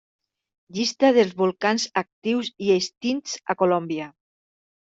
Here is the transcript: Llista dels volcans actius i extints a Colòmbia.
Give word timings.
Llista 0.77 1.11
dels 1.17 1.35
volcans 1.41 1.85
actius 2.03 2.51
i 2.69 2.73
extints 2.79 3.39
a 3.55 3.61
Colòmbia. 3.63 4.13